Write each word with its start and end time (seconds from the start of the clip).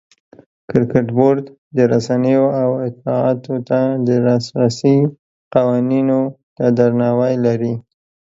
کرکټ 0.69 1.07
بورډ 1.17 1.43
د 1.77 1.79
رسنیو 1.93 2.45
او 2.61 2.69
اطلاعاتو 2.87 3.55
ته 3.69 3.79
د 4.07 4.09
لاسرسي 4.25 4.97
قوانینو 5.55 6.19
ته 6.57 6.65
درناوی 6.77 7.33
لري. 7.45 7.73